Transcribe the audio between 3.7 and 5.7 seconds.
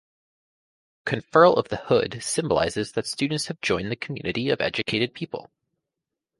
the community of educated people.